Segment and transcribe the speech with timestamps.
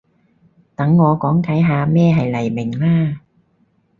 [0.75, 3.21] 等我講解下咩係黎明啦